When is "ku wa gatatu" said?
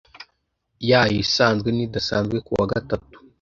2.45-3.15